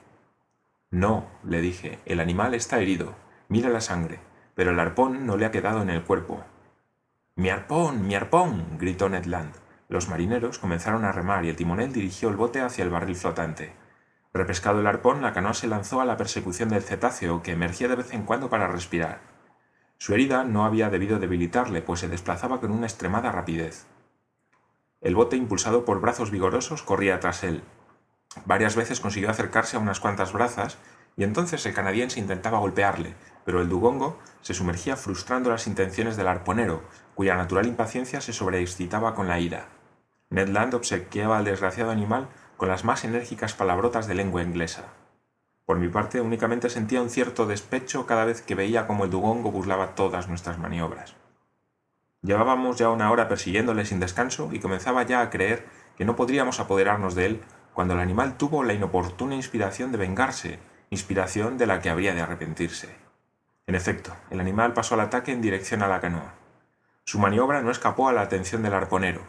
No, 0.94 1.26
le 1.42 1.60
dije, 1.60 1.98
el 2.06 2.20
animal 2.20 2.54
está 2.54 2.78
herido. 2.78 3.16
Mira 3.48 3.68
la 3.68 3.80
sangre, 3.80 4.20
pero 4.54 4.70
el 4.70 4.78
arpón 4.78 5.26
no 5.26 5.36
le 5.36 5.44
ha 5.44 5.50
quedado 5.50 5.82
en 5.82 5.90
el 5.90 6.04
cuerpo. 6.04 6.44
¡Mi 7.34 7.50
arpón! 7.50 8.06
¡Mi 8.06 8.14
arpón! 8.14 8.78
gritó 8.78 9.08
Ned 9.08 9.24
Land. 9.24 9.56
Los 9.88 10.08
marineros 10.08 10.60
comenzaron 10.60 11.04
a 11.04 11.10
remar 11.10 11.44
y 11.44 11.48
el 11.48 11.56
timonel 11.56 11.92
dirigió 11.92 12.28
el 12.28 12.36
bote 12.36 12.60
hacia 12.60 12.84
el 12.84 12.90
barril 12.90 13.16
flotante. 13.16 13.72
Repescado 14.32 14.78
el 14.78 14.86
arpón, 14.86 15.20
la 15.20 15.32
canoa 15.32 15.54
se 15.54 15.66
lanzó 15.66 16.00
a 16.00 16.04
la 16.04 16.16
persecución 16.16 16.68
del 16.68 16.84
cetáceo, 16.84 17.42
que 17.42 17.50
emergía 17.50 17.88
de 17.88 17.96
vez 17.96 18.14
en 18.14 18.22
cuando 18.22 18.48
para 18.48 18.68
respirar. 18.68 19.18
Su 19.98 20.14
herida 20.14 20.44
no 20.44 20.64
había 20.64 20.90
debido 20.90 21.18
debilitarle, 21.18 21.82
pues 21.82 21.98
se 21.98 22.08
desplazaba 22.08 22.60
con 22.60 22.70
una 22.70 22.86
extremada 22.86 23.32
rapidez. 23.32 23.88
El 25.00 25.16
bote, 25.16 25.34
impulsado 25.34 25.84
por 25.84 26.00
brazos 26.00 26.30
vigorosos, 26.30 26.84
corría 26.84 27.18
tras 27.18 27.42
él. 27.42 27.64
Varias 28.44 28.76
veces 28.76 29.00
consiguió 29.00 29.30
acercarse 29.30 29.76
a 29.76 29.80
unas 29.80 30.00
cuantas 30.00 30.32
brazas 30.32 30.78
y 31.16 31.24
entonces 31.24 31.64
el 31.66 31.74
canadiense 31.74 32.20
intentaba 32.20 32.58
golpearle, 32.58 33.14
pero 33.44 33.60
el 33.60 33.68
dugongo 33.68 34.18
se 34.40 34.54
sumergía 34.54 34.96
frustrando 34.96 35.50
las 35.50 35.66
intenciones 35.66 36.16
del 36.16 36.28
arponero, 36.28 36.82
cuya 37.14 37.36
natural 37.36 37.66
impaciencia 37.66 38.20
se 38.20 38.32
sobreexcitaba 38.32 39.14
con 39.14 39.28
la 39.28 39.38
ira. 39.38 39.68
Ned 40.30 40.48
Land 40.48 40.74
obsequiaba 40.74 41.38
al 41.38 41.44
desgraciado 41.44 41.90
animal 41.90 42.28
con 42.56 42.68
las 42.68 42.84
más 42.84 43.04
enérgicas 43.04 43.54
palabrotas 43.54 44.06
de 44.06 44.14
lengua 44.14 44.42
inglesa. 44.42 44.84
Por 45.66 45.78
mi 45.78 45.88
parte, 45.88 46.20
únicamente 46.20 46.68
sentía 46.68 47.00
un 47.00 47.10
cierto 47.10 47.46
despecho 47.46 48.06
cada 48.06 48.24
vez 48.24 48.42
que 48.42 48.54
veía 48.54 48.86
cómo 48.86 49.04
el 49.04 49.10
dugongo 49.10 49.50
burlaba 49.50 49.94
todas 49.94 50.28
nuestras 50.28 50.58
maniobras. 50.58 51.14
Llevábamos 52.22 52.76
ya 52.76 52.90
una 52.90 53.10
hora 53.10 53.28
persiguiéndole 53.28 53.84
sin 53.84 54.00
descanso 54.00 54.50
y 54.52 54.58
comenzaba 54.58 55.02
ya 55.04 55.20
a 55.20 55.30
creer 55.30 55.66
que 55.96 56.04
no 56.04 56.16
podríamos 56.16 56.58
apoderarnos 56.58 57.14
de 57.14 57.26
él 57.26 57.40
cuando 57.74 57.94
el 57.94 58.00
animal 58.00 58.36
tuvo 58.38 58.62
la 58.62 58.72
inoportuna 58.72 59.34
inspiración 59.34 59.92
de 59.92 59.98
vengarse, 59.98 60.58
inspiración 60.90 61.58
de 61.58 61.66
la 61.66 61.80
que 61.80 61.90
habría 61.90 62.14
de 62.14 62.22
arrepentirse. 62.22 62.88
En 63.66 63.74
efecto, 63.74 64.14
el 64.30 64.40
animal 64.40 64.72
pasó 64.72 64.94
al 64.94 65.00
ataque 65.00 65.32
en 65.32 65.42
dirección 65.42 65.82
a 65.82 65.88
la 65.88 66.00
canoa. 66.00 66.34
Su 67.04 67.18
maniobra 67.18 67.62
no 67.62 67.70
escapó 67.70 68.08
a 68.08 68.12
la 68.12 68.22
atención 68.22 68.62
del 68.62 68.74
arponero. 68.74 69.22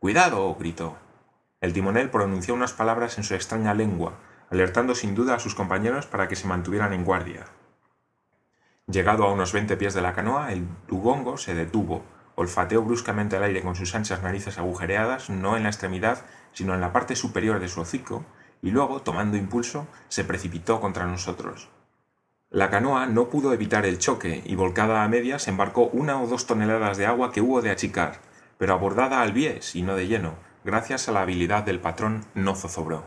¡Cuidado! 0.00 0.54
gritó. 0.56 0.96
El 1.60 1.72
timonel 1.72 2.10
pronunció 2.10 2.52
unas 2.54 2.72
palabras 2.72 3.16
en 3.16 3.24
su 3.24 3.34
extraña 3.34 3.74
lengua, 3.74 4.14
alertando 4.50 4.94
sin 4.94 5.14
duda 5.14 5.34
a 5.34 5.40
sus 5.40 5.54
compañeros 5.54 6.06
para 6.06 6.28
que 6.28 6.36
se 6.36 6.46
mantuvieran 6.46 6.92
en 6.92 7.04
guardia. 7.04 7.46
Llegado 8.86 9.24
a 9.24 9.32
unos 9.32 9.52
veinte 9.52 9.76
pies 9.76 9.94
de 9.94 10.02
la 10.02 10.14
canoa, 10.14 10.52
el 10.52 10.66
dugongo 10.88 11.36
se 11.36 11.54
detuvo, 11.54 12.02
olfateó 12.34 12.82
bruscamente 12.82 13.36
el 13.36 13.42
aire 13.42 13.62
con 13.62 13.74
sus 13.74 13.94
anchas 13.94 14.22
narices 14.22 14.58
agujereadas, 14.58 15.28
no 15.28 15.56
en 15.56 15.64
la 15.64 15.68
extremidad, 15.68 16.24
sino 16.52 16.74
en 16.74 16.80
la 16.80 16.92
parte 16.92 17.16
superior 17.16 17.60
de 17.60 17.68
su 17.68 17.80
hocico, 17.80 18.24
y 18.62 18.70
luego, 18.70 19.02
tomando 19.02 19.36
impulso, 19.36 19.86
se 20.08 20.24
precipitó 20.24 20.80
contra 20.80 21.06
nosotros. 21.06 21.68
La 22.50 22.70
canoa 22.70 23.06
no 23.06 23.28
pudo 23.28 23.52
evitar 23.52 23.84
el 23.84 23.98
choque 23.98 24.42
y 24.44 24.54
volcada 24.56 25.04
a 25.04 25.08
medias 25.08 25.48
embarcó 25.48 25.88
una 25.88 26.20
o 26.20 26.26
dos 26.26 26.46
toneladas 26.46 26.96
de 26.96 27.06
agua 27.06 27.30
que 27.30 27.42
hubo 27.42 27.60
de 27.60 27.70
achicar, 27.70 28.20
pero 28.56 28.72
abordada 28.72 29.20
al 29.20 29.32
bies 29.32 29.76
y 29.76 29.82
no 29.82 29.94
de 29.94 30.08
lleno, 30.08 30.34
gracias 30.64 31.08
a 31.08 31.12
la 31.12 31.20
habilidad 31.20 31.62
del 31.64 31.80
patrón, 31.80 32.24
no 32.34 32.54
zozobró. 32.54 33.04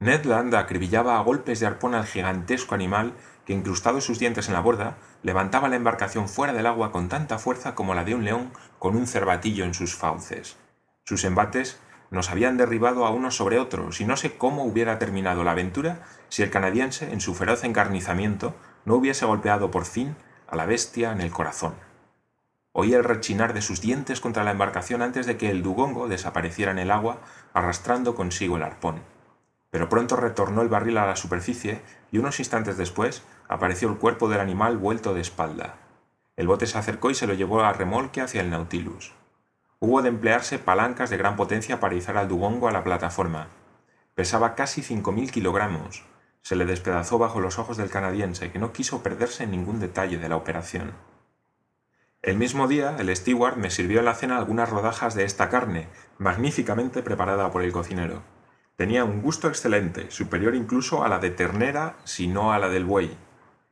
Ned 0.00 0.26
Land 0.26 0.54
acribillaba 0.54 1.18
a 1.18 1.22
golpes 1.22 1.58
de 1.58 1.66
arpón 1.66 1.96
al 1.96 2.06
gigantesco 2.06 2.76
animal 2.76 3.14
que 3.44 3.52
incrustado 3.52 4.00
sus 4.00 4.18
dientes 4.18 4.46
en 4.46 4.54
la 4.54 4.60
borda, 4.60 4.98
levantaba 5.22 5.68
la 5.68 5.76
embarcación 5.76 6.28
fuera 6.28 6.52
del 6.52 6.66
agua 6.66 6.92
con 6.92 7.08
tanta 7.08 7.38
fuerza 7.38 7.74
como 7.74 7.94
la 7.94 8.04
de 8.04 8.14
un 8.14 8.24
león 8.24 8.52
con 8.78 8.94
un 8.94 9.06
cervatillo 9.06 9.64
en 9.64 9.74
sus 9.74 9.96
fauces. 9.96 10.56
Sus 11.04 11.24
embates 11.24 11.80
nos 12.10 12.30
habían 12.30 12.56
derribado 12.56 13.06
a 13.06 13.10
unos 13.10 13.36
sobre 13.36 13.58
otros 13.58 14.00
y 14.00 14.04
no 14.04 14.16
sé 14.16 14.36
cómo 14.36 14.64
hubiera 14.64 14.98
terminado 14.98 15.44
la 15.44 15.52
aventura 15.52 16.00
si 16.28 16.42
el 16.42 16.50
canadiense, 16.50 17.12
en 17.12 17.20
su 17.20 17.34
feroz 17.34 17.64
encarnizamiento, 17.64 18.54
no 18.84 18.94
hubiese 18.94 19.26
golpeado 19.26 19.70
por 19.70 19.84
fin 19.84 20.16
a 20.46 20.56
la 20.56 20.66
bestia 20.66 21.12
en 21.12 21.20
el 21.20 21.30
corazón. 21.30 21.74
Oí 22.72 22.94
el 22.94 23.04
rechinar 23.04 23.54
de 23.54 23.62
sus 23.62 23.80
dientes 23.80 24.20
contra 24.20 24.44
la 24.44 24.52
embarcación 24.52 25.02
antes 25.02 25.26
de 25.26 25.36
que 25.36 25.50
el 25.50 25.62
dugongo 25.62 26.08
desapareciera 26.08 26.70
en 26.70 26.78
el 26.78 26.90
agua, 26.90 27.18
arrastrando 27.52 28.14
consigo 28.14 28.56
el 28.56 28.62
arpón. 28.62 29.02
Pero 29.70 29.88
pronto 29.88 30.16
retornó 30.16 30.62
el 30.62 30.68
barril 30.68 30.98
a 30.98 31.06
la 31.06 31.16
superficie 31.16 31.82
y 32.10 32.18
unos 32.18 32.38
instantes 32.38 32.76
después 32.76 33.22
apareció 33.48 33.88
el 33.88 33.98
cuerpo 33.98 34.28
del 34.28 34.40
animal 34.40 34.78
vuelto 34.78 35.12
de 35.12 35.20
espalda. 35.20 35.74
El 36.36 36.46
bote 36.46 36.66
se 36.66 36.78
acercó 36.78 37.10
y 37.10 37.14
se 37.14 37.26
lo 37.26 37.34
llevó 37.34 37.62
a 37.62 37.72
remolque 37.72 38.20
hacia 38.20 38.40
el 38.40 38.50
Nautilus. 38.50 39.17
Hubo 39.80 40.02
de 40.02 40.08
emplearse 40.08 40.58
palancas 40.58 41.08
de 41.08 41.16
gran 41.16 41.36
potencia 41.36 41.78
para 41.78 41.94
izar 41.94 42.16
al 42.16 42.26
dugongo 42.26 42.68
a 42.68 42.72
la 42.72 42.82
plataforma. 42.82 43.46
Pesaba 44.16 44.56
casi 44.56 44.82
cinco 44.82 45.12
mil 45.12 45.30
kilogramos. 45.30 46.04
Se 46.42 46.56
le 46.56 46.66
despedazó 46.66 47.18
bajo 47.18 47.38
los 47.38 47.60
ojos 47.60 47.76
del 47.76 47.88
canadiense, 47.88 48.50
que 48.50 48.58
no 48.58 48.72
quiso 48.72 49.04
perderse 49.04 49.44
en 49.44 49.52
ningún 49.52 49.78
detalle 49.78 50.18
de 50.18 50.28
la 50.28 50.34
operación. 50.34 50.94
El 52.22 52.36
mismo 52.36 52.66
día, 52.66 52.96
el 52.98 53.14
steward 53.14 53.56
me 53.56 53.70
sirvió 53.70 54.00
en 54.00 54.06
la 54.06 54.14
cena 54.14 54.36
algunas 54.36 54.68
rodajas 54.68 55.14
de 55.14 55.22
esta 55.22 55.48
carne, 55.48 55.86
magníficamente 56.18 57.00
preparada 57.00 57.52
por 57.52 57.62
el 57.62 57.70
cocinero. 57.70 58.22
Tenía 58.74 59.04
un 59.04 59.22
gusto 59.22 59.46
excelente, 59.46 60.10
superior 60.10 60.56
incluso 60.56 61.04
a 61.04 61.08
la 61.08 61.20
de 61.20 61.30
ternera, 61.30 61.94
si 62.02 62.26
no 62.26 62.52
a 62.52 62.58
la 62.58 62.68
del 62.68 62.84
buey. 62.84 63.16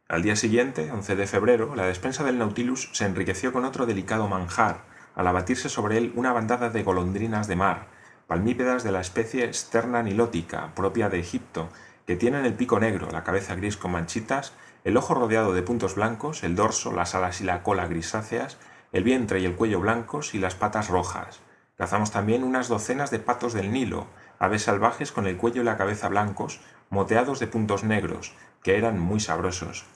Al 0.06 0.22
día 0.22 0.36
siguiente, 0.36 0.92
11 0.92 1.16
de 1.16 1.26
febrero, 1.26 1.74
la 1.74 1.86
despensa 1.86 2.22
del 2.22 2.38
Nautilus 2.38 2.90
se 2.92 3.06
enriqueció 3.06 3.52
con 3.52 3.64
otro 3.64 3.86
delicado 3.86 4.28
manjar, 4.28 4.84
al 5.16 5.26
abatirse 5.26 5.68
sobre 5.68 5.98
él 5.98 6.12
una 6.14 6.32
bandada 6.32 6.70
de 6.70 6.84
golondrinas 6.84 7.48
de 7.48 7.56
mar, 7.56 7.88
palmípedas 8.28 8.84
de 8.84 8.92
la 8.92 9.00
especie 9.00 9.52
Sterna 9.52 10.02
nilótica, 10.02 10.72
propia 10.76 11.08
de 11.08 11.18
Egipto, 11.18 11.68
que 12.06 12.14
tienen 12.14 12.44
el 12.44 12.54
pico 12.54 12.78
negro, 12.78 13.08
la 13.10 13.24
cabeza 13.24 13.56
gris 13.56 13.76
con 13.76 13.90
manchitas 13.90 14.52
el 14.86 14.96
ojo 14.96 15.14
rodeado 15.14 15.52
de 15.52 15.62
puntos 15.62 15.96
blancos, 15.96 16.44
el 16.44 16.54
dorso, 16.54 16.92
las 16.92 17.16
alas 17.16 17.40
y 17.40 17.44
la 17.44 17.64
cola 17.64 17.88
grisáceas, 17.88 18.56
el 18.92 19.02
vientre 19.02 19.40
y 19.40 19.44
el 19.44 19.56
cuello 19.56 19.80
blancos 19.80 20.32
y 20.32 20.38
las 20.38 20.54
patas 20.54 20.88
rojas. 20.88 21.40
Cazamos 21.76 22.12
también 22.12 22.44
unas 22.44 22.68
docenas 22.68 23.10
de 23.10 23.18
patos 23.18 23.52
del 23.52 23.72
Nilo, 23.72 24.06
aves 24.38 24.62
salvajes 24.62 25.10
con 25.10 25.26
el 25.26 25.38
cuello 25.38 25.62
y 25.62 25.64
la 25.64 25.76
cabeza 25.76 26.08
blancos, 26.08 26.60
moteados 26.88 27.40
de 27.40 27.48
puntos 27.48 27.82
negros, 27.82 28.32
que 28.62 28.78
eran 28.78 29.00
muy 29.00 29.18
sabrosos. 29.18 29.86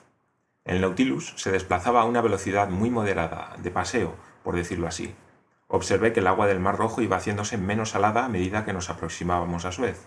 El 0.64 0.80
Nautilus 0.80 1.34
se 1.36 1.52
desplazaba 1.52 2.00
a 2.00 2.06
una 2.06 2.20
velocidad 2.20 2.68
muy 2.68 2.90
moderada, 2.90 3.54
de 3.58 3.70
paseo, 3.70 4.16
por 4.42 4.56
decirlo 4.56 4.86
así. 4.86 5.14
Observé 5.68 6.12
que 6.12 6.20
el 6.20 6.26
agua 6.26 6.46
del 6.46 6.60
Mar 6.60 6.76
Rojo 6.76 7.00
iba 7.00 7.16
haciéndose 7.16 7.56
menos 7.56 7.90
salada 7.90 8.24
a 8.24 8.28
medida 8.28 8.64
que 8.64 8.72
nos 8.72 8.90
aproximábamos 8.90 9.64
a 9.64 9.72
Suez. 9.72 10.06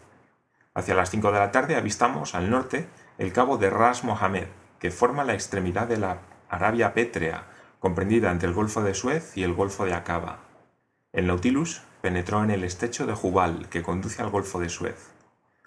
Hacia 0.74 0.96
las 0.96 1.10
cinco 1.10 1.32
de 1.32 1.40
la 1.40 1.52
tarde 1.52 1.76
avistamos, 1.76 2.36
al 2.36 2.50
norte, 2.50 2.88
el 3.18 3.32
cabo 3.32 3.58
de 3.58 3.70
Ras 3.70 4.04
Mohamed, 4.04 4.48
que 4.80 4.92
forma 4.92 5.24
la 5.24 5.34
extremidad 5.34 5.88
de 5.88 5.98
la 5.98 6.18
Arabia 6.50 6.94
pétrea, 6.94 7.46
comprendida 7.80 8.32
entre 8.32 8.50
el 8.50 8.54
Golfo 8.54 8.82
de 8.84 8.94
Suez 8.94 9.38
y 9.38 9.44
el 9.44 9.54
Golfo 9.54 9.86
de 9.86 9.94
Acaba. 9.94 10.40
El 11.14 11.28
Nautilus 11.28 11.84
penetró 12.02 12.44
en 12.44 12.50
el 12.50 12.64
estrecho 12.64 13.06
de 13.06 13.14
Jubal, 13.14 13.70
que 13.70 13.84
conduce 13.84 14.22
al 14.22 14.30
Golfo 14.30 14.60
de 14.60 14.70
Suez. 14.70 15.12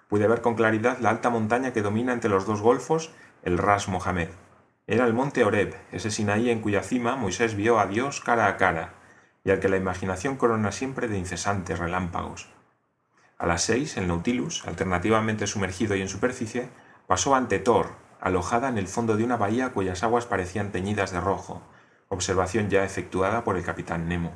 Pude 0.08 0.28
ver 0.28 0.42
con 0.42 0.54
claridad 0.54 0.98
la 0.98 1.10
alta 1.10 1.30
montaña 1.30 1.72
que 1.72 1.82
domina 1.82 2.12
entre 2.12 2.30
los 2.30 2.46
dos 2.46 2.60
golfos, 2.60 3.12
el 3.42 3.58
Ras 3.58 3.88
Mohamed. 3.88 4.28
Era 4.88 5.04
el 5.04 5.14
monte 5.14 5.42
Oreb, 5.42 5.74
ese 5.90 6.12
Sinaí 6.12 6.48
en 6.48 6.60
cuya 6.60 6.82
cima 6.82 7.16
Moisés 7.16 7.56
vio 7.56 7.80
a 7.80 7.86
Dios 7.86 8.20
cara 8.20 8.46
a 8.46 8.56
cara, 8.56 8.94
y 9.42 9.50
al 9.50 9.58
que 9.58 9.68
la 9.68 9.76
imaginación 9.76 10.36
corona 10.36 10.70
siempre 10.70 11.08
de 11.08 11.18
incesantes 11.18 11.80
relámpagos. 11.80 12.48
A 13.36 13.46
las 13.46 13.62
seis, 13.62 13.96
el 13.96 14.06
Nautilus, 14.06 14.64
alternativamente 14.64 15.48
sumergido 15.48 15.96
y 15.96 16.02
en 16.02 16.08
superficie, 16.08 16.68
pasó 17.08 17.34
ante 17.34 17.58
Thor, 17.58 17.96
alojada 18.20 18.68
en 18.68 18.78
el 18.78 18.86
fondo 18.86 19.16
de 19.16 19.24
una 19.24 19.36
bahía 19.36 19.70
cuyas 19.70 20.04
aguas 20.04 20.24
parecían 20.24 20.70
teñidas 20.70 21.10
de 21.10 21.20
rojo, 21.20 21.62
observación 22.08 22.70
ya 22.70 22.84
efectuada 22.84 23.42
por 23.42 23.56
el 23.56 23.64
capitán 23.64 24.08
Nemo. 24.08 24.34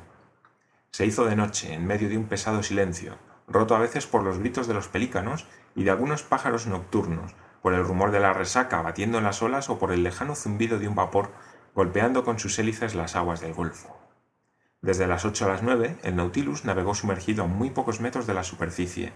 Se 0.91 1.05
hizo 1.05 1.23
de 1.23 1.37
noche, 1.37 1.73
en 1.73 1.87
medio 1.87 2.09
de 2.09 2.17
un 2.17 2.25
pesado 2.25 2.61
silencio, 2.61 3.17
roto 3.47 3.73
a 3.73 3.79
veces 3.79 4.05
por 4.05 4.21
los 4.21 4.39
gritos 4.39 4.67
de 4.67 4.73
los 4.73 4.89
pelícanos 4.89 5.47
y 5.75 5.85
de 5.85 5.91
algunos 5.91 6.23
pájaros 6.23 6.67
nocturnos, 6.67 7.33
por 7.61 7.73
el 7.73 7.83
rumor 7.83 8.11
de 8.11 8.19
la 8.19 8.33
resaca 8.33 8.81
batiendo 8.81 9.17
en 9.17 9.23
las 9.23 9.41
olas 9.41 9.69
o 9.69 9.79
por 9.79 9.91
el 9.91 10.03
lejano 10.03 10.35
zumbido 10.35 10.79
de 10.79 10.87
un 10.87 10.95
vapor 10.95 11.31
golpeando 11.73 12.23
con 12.23 12.39
sus 12.39 12.57
hélices 12.59 12.95
las 12.95 13.15
aguas 13.15 13.41
del 13.41 13.53
Golfo. 13.53 13.97
Desde 14.81 15.07
las 15.07 15.25
ocho 15.25 15.45
a 15.45 15.49
las 15.49 15.61
nueve, 15.61 15.97
el 16.03 16.15
Nautilus 16.15 16.65
navegó 16.65 16.95
sumergido 16.95 17.43
a 17.43 17.47
muy 17.47 17.69
pocos 17.69 18.01
metros 18.01 18.25
de 18.25 18.33
la 18.33 18.43
superficie. 18.43 19.13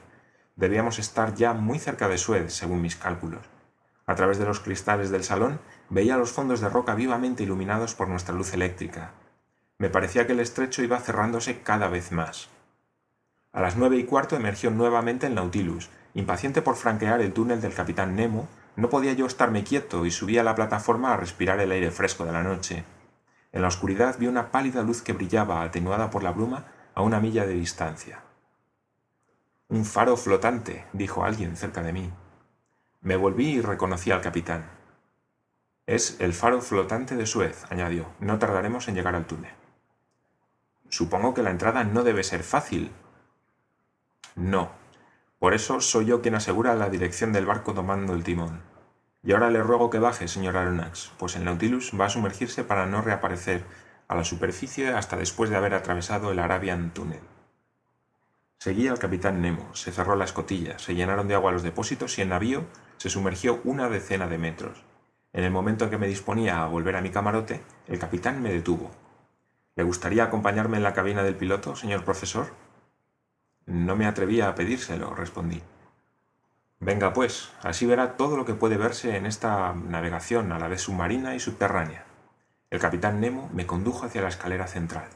Debíamos 0.55 0.99
estar 0.99 1.33
ya 1.33 1.53
muy 1.53 1.79
cerca 1.79 2.07
de 2.07 2.17
Suez, 2.17 2.53
según 2.53 2.81
mis 2.81 2.95
cálculos. 2.95 3.41
A 4.05 4.13
través 4.13 4.37
de 4.37 4.45
los 4.45 4.59
cristales 4.59 5.09
del 5.09 5.23
salón 5.23 5.59
veía 5.89 6.17
los 6.17 6.31
fondos 6.31 6.61
de 6.61 6.69
roca 6.69 6.93
vivamente 6.93 7.43
iluminados 7.43 7.95
por 7.95 8.07
nuestra 8.07 8.35
luz 8.35 8.53
eléctrica. 8.53 9.11
Me 9.79 9.89
parecía 9.89 10.27
que 10.27 10.33
el 10.33 10.39
estrecho 10.39 10.83
iba 10.83 10.99
cerrándose 10.99 11.61
cada 11.61 11.87
vez 11.87 12.11
más. 12.11 12.49
A 13.51 13.61
las 13.61 13.75
nueve 13.75 13.97
y 13.97 14.03
cuarto 14.03 14.35
emergió 14.35 14.69
nuevamente 14.69 15.27
el 15.27 15.35
Nautilus. 15.35 15.89
Impaciente 16.15 16.61
por 16.61 16.77
franquear 16.77 17.19
el 17.19 17.33
túnel 17.33 17.59
del 17.59 17.73
capitán 17.73 18.15
Nemo, 18.15 18.47
no 18.77 18.89
podía 18.89 19.11
yo 19.11 19.25
estarme 19.25 19.65
quieto 19.65 20.05
y 20.05 20.11
subí 20.11 20.37
a 20.37 20.43
la 20.43 20.55
plataforma 20.55 21.13
a 21.13 21.17
respirar 21.17 21.59
el 21.59 21.71
aire 21.71 21.91
fresco 21.91 22.23
de 22.25 22.31
la 22.31 22.41
noche. 22.41 22.85
En 23.51 23.61
la 23.61 23.67
oscuridad 23.67 24.17
vi 24.17 24.27
una 24.27 24.49
pálida 24.49 24.81
luz 24.81 25.01
que 25.01 25.11
brillaba, 25.11 25.61
atenuada 25.61 26.09
por 26.09 26.23
la 26.23 26.31
bruma, 26.31 26.67
a 26.93 27.01
una 27.01 27.19
milla 27.19 27.45
de 27.45 27.53
distancia. 27.53 28.21
Un 29.67 29.83
faro 29.83 30.15
flotante, 30.15 30.85
dijo 30.93 31.25
alguien 31.25 31.57
cerca 31.57 31.83
de 31.83 31.91
mí. 31.91 32.09
Me 33.01 33.17
volví 33.17 33.55
y 33.55 33.61
reconocí 33.61 34.11
al 34.11 34.21
capitán. 34.21 34.69
Es 35.85 36.19
el 36.21 36.33
faro 36.33 36.61
flotante 36.61 37.17
de 37.17 37.25
Suez, 37.25 37.65
añadió. 37.69 38.07
No 38.21 38.39
tardaremos 38.39 38.87
en 38.87 38.95
llegar 38.95 39.15
al 39.15 39.25
túnel. 39.27 39.53
Supongo 40.87 41.33
que 41.33 41.43
la 41.43 41.51
entrada 41.51 41.83
no 41.83 42.03
debe 42.03 42.23
ser 42.23 42.41
fácil. 42.41 42.91
No. 44.35 44.84
Por 45.39 45.53
eso 45.53 45.81
soy 45.81 46.05
yo 46.05 46.21
quien 46.21 46.35
asegura 46.35 46.75
la 46.75 46.89
dirección 46.89 47.33
del 47.33 47.45
barco 47.45 47.73
tomando 47.73 48.13
el 48.13 48.23
timón. 48.23 48.61
Y 49.23 49.33
ahora 49.33 49.49
le 49.49 49.61
ruego 49.61 49.89
que 49.89 49.99
baje, 49.99 50.27
señor 50.27 50.55
Aronnax, 50.55 51.11
pues 51.17 51.35
el 51.35 51.45
Nautilus 51.45 51.91
va 51.99 52.05
a 52.05 52.09
sumergirse 52.09 52.63
para 52.63 52.85
no 52.85 53.01
reaparecer 53.01 53.63
a 54.07 54.15
la 54.15 54.23
superficie 54.23 54.89
hasta 54.89 55.17
después 55.17 55.49
de 55.49 55.55
haber 55.55 55.73
atravesado 55.73 56.31
el 56.31 56.39
Arabian 56.39 56.91
Tunnel. 56.93 57.21
Seguía 58.59 58.91
al 58.91 58.99
capitán 58.99 59.41
Nemo, 59.41 59.75
se 59.75 59.91
cerró 59.91 60.15
la 60.15 60.25
escotilla, 60.25 60.79
se 60.79 60.95
llenaron 60.95 61.27
de 61.27 61.35
agua 61.35 61.51
los 61.51 61.63
depósitos 61.63 62.17
y 62.17 62.21
el 62.21 62.29
navío 62.29 62.65
se 62.97 63.09
sumergió 63.09 63.61
una 63.63 63.89
decena 63.89 64.27
de 64.27 64.37
metros. 64.37 64.83
En 65.33 65.43
el 65.43 65.51
momento 65.51 65.85
en 65.85 65.91
que 65.91 65.97
me 65.97 66.07
disponía 66.07 66.63
a 66.63 66.67
volver 66.67 66.95
a 66.95 67.01
mi 67.01 67.09
camarote, 67.09 67.61
el 67.87 67.99
capitán 67.99 68.41
me 68.41 68.53
detuvo. 68.53 68.89
¿Le 69.75 69.83
gustaría 69.83 70.23
acompañarme 70.23 70.77
en 70.77 70.83
la 70.83 70.93
cabina 70.93 71.23
del 71.23 71.35
piloto, 71.35 71.75
señor 71.75 72.05
profesor? 72.05 72.47
No 73.65 73.95
me 73.95 74.05
atrevía 74.05 74.47
a 74.47 74.55
pedírselo, 74.55 75.15
respondí. 75.15 75.61
Venga, 76.79 77.13
pues, 77.13 77.51
así 77.63 77.85
verá 77.85 78.15
todo 78.15 78.37
lo 78.37 78.45
que 78.45 78.53
puede 78.53 78.77
verse 78.77 79.15
en 79.15 79.25
esta 79.25 79.73
navegación 79.73 80.51
a 80.51 80.59
la 80.59 80.67
vez 80.67 80.81
submarina 80.81 81.35
y 81.35 81.39
subterránea. 81.39 82.05
El 82.69 82.79
capitán 82.79 83.19
Nemo 83.19 83.49
me 83.53 83.65
condujo 83.65 84.05
hacia 84.05 84.21
la 84.21 84.27
escalera 84.27 84.67
central. 84.67 85.07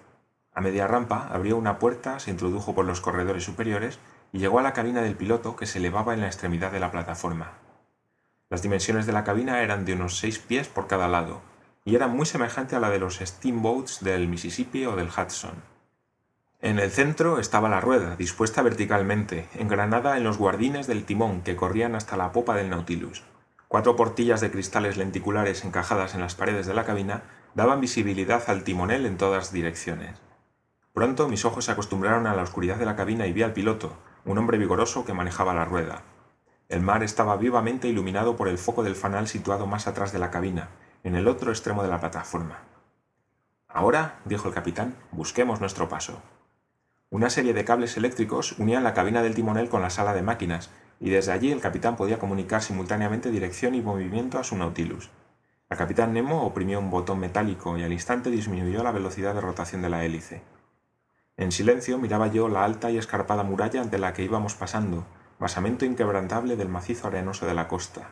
A 0.53 0.61
media 0.61 0.87
rampa 0.87 1.27
abrió 1.31 1.57
una 1.57 1.77
puerta, 1.77 2.19
se 2.19 2.31
introdujo 2.31 2.73
por 2.73 2.85
los 2.85 3.01
corredores 3.01 3.43
superiores 3.43 3.99
y 4.31 4.39
llegó 4.39 4.59
a 4.59 4.63
la 4.63 4.73
cabina 4.73 5.01
del 5.01 5.15
piloto 5.15 5.55
que 5.55 5.65
se 5.65 5.79
elevaba 5.79 6.13
en 6.13 6.21
la 6.21 6.27
extremidad 6.27 6.71
de 6.71 6.79
la 6.79 6.91
plataforma. 6.91 7.53
Las 8.49 8.63
dimensiones 8.63 9.05
de 9.05 9.13
la 9.13 9.23
cabina 9.23 9.61
eran 9.61 9.85
de 9.85 9.93
unos 9.93 10.17
seis 10.17 10.39
pies 10.39 10.67
por 10.67 10.87
cada 10.87 11.07
lado, 11.07 11.41
y 11.85 11.95
era 11.95 12.07
muy 12.07 12.25
semejante 12.25 12.75
a 12.75 12.79
la 12.79 12.89
de 12.89 12.99
los 12.99 13.17
steamboats 13.17 14.03
del 14.03 14.27
Mississippi 14.27 14.85
o 14.85 14.95
del 14.95 15.09
Hudson. 15.09 15.78
En 16.61 16.77
el 16.77 16.91
centro 16.91 17.39
estaba 17.39 17.69
la 17.69 17.79
rueda, 17.79 18.17
dispuesta 18.17 18.61
verticalmente, 18.61 19.47
engranada 19.55 20.17
en 20.17 20.25
los 20.25 20.37
guardines 20.37 20.87
del 20.87 21.05
timón 21.05 21.41
que 21.41 21.55
corrían 21.55 21.95
hasta 21.95 22.17
la 22.17 22.33
popa 22.33 22.53
del 22.53 22.69
Nautilus. 22.69 23.23
Cuatro 23.69 23.95
portillas 23.95 24.41
de 24.41 24.51
cristales 24.51 24.97
lenticulares 24.97 25.63
encajadas 25.63 26.15
en 26.15 26.19
las 26.19 26.35
paredes 26.35 26.67
de 26.67 26.73
la 26.73 26.83
cabina 26.83 27.23
daban 27.55 27.79
visibilidad 27.79 28.43
al 28.49 28.65
timonel 28.65 29.05
en 29.05 29.15
todas 29.15 29.53
direcciones. 29.53 30.17
Pronto 30.93 31.29
mis 31.29 31.45
ojos 31.45 31.63
se 31.63 31.71
acostumbraron 31.71 32.27
a 32.27 32.35
la 32.35 32.43
oscuridad 32.43 32.75
de 32.75 32.85
la 32.85 32.97
cabina 32.97 33.25
y 33.25 33.31
vi 33.31 33.43
al 33.43 33.53
piloto, 33.53 33.93
un 34.25 34.37
hombre 34.37 34.57
vigoroso 34.57 35.05
que 35.05 35.13
manejaba 35.13 35.53
la 35.53 35.63
rueda. 35.63 36.01
El 36.67 36.81
mar 36.81 37.03
estaba 37.03 37.37
vivamente 37.37 37.87
iluminado 37.87 38.35
por 38.35 38.49
el 38.49 38.57
foco 38.57 38.83
del 38.83 38.95
fanal 38.95 39.29
situado 39.29 39.65
más 39.65 39.87
atrás 39.87 40.11
de 40.11 40.19
la 40.19 40.29
cabina, 40.29 40.71
en 41.05 41.15
el 41.15 41.29
otro 41.29 41.51
extremo 41.51 41.83
de 41.83 41.89
la 41.89 42.01
plataforma. 42.01 42.57
Ahora, 43.69 44.19
dijo 44.25 44.49
el 44.49 44.53
capitán, 44.53 44.97
busquemos 45.11 45.61
nuestro 45.61 45.87
paso. 45.87 46.21
Una 47.11 47.31
serie 47.31 47.53
de 47.53 47.65
cables 47.65 47.97
eléctricos 47.97 48.59
unían 48.59 48.83
la 48.83 48.93
cabina 48.93 49.23
del 49.23 49.33
timonel 49.33 49.67
con 49.67 49.81
la 49.81 49.89
sala 49.89 50.13
de 50.13 50.21
máquinas, 50.21 50.69
y 50.99 51.09
desde 51.09 51.31
allí 51.31 51.51
el 51.51 51.59
capitán 51.59 51.95
podía 51.95 52.19
comunicar 52.19 52.61
simultáneamente 52.61 53.31
dirección 53.31 53.73
y 53.73 53.81
movimiento 53.81 54.37
a 54.37 54.43
su 54.43 54.55
Nautilus. 54.55 55.09
La 55.69 55.77
capitán 55.77 56.13
Nemo 56.13 56.43
oprimió 56.43 56.77
un 56.79 56.91
botón 56.91 57.19
metálico 57.19 57.77
y 57.77 57.83
al 57.83 57.93
instante 57.93 58.29
disminuyó 58.29 58.83
la 58.83 58.91
velocidad 58.91 59.33
de 59.33 59.41
rotación 59.41 59.81
de 59.81 59.89
la 59.89 60.05
hélice. 60.05 60.43
En 61.35 61.51
silencio 61.51 61.97
miraba 61.97 62.27
yo 62.27 62.47
la 62.47 62.63
alta 62.63 62.91
y 62.91 62.97
escarpada 62.97 63.43
muralla 63.43 63.81
ante 63.81 63.97
la 63.97 64.13
que 64.13 64.23
íbamos 64.23 64.53
pasando, 64.53 65.05
basamento 65.39 65.85
inquebrantable 65.85 66.57
del 66.57 66.69
macizo 66.69 67.07
arenoso 67.07 67.47
de 67.47 67.55
la 67.55 67.67
costa. 67.67 68.11